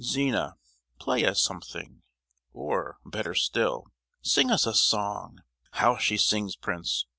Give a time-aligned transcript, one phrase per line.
[0.03, 0.55] "Zina,
[0.97, 2.01] play us something,
[2.53, 3.85] or—better still,
[4.23, 5.43] sing us a song!
[5.73, 7.05] How she sings, prince!